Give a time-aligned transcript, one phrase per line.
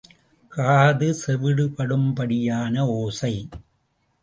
[0.51, 3.33] காது செவிடுபடும்படியான ஓசை.